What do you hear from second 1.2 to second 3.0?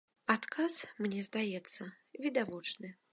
здаецца, відавочны.